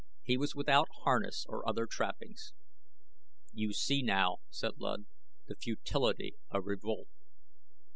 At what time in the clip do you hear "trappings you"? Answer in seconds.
1.85-3.71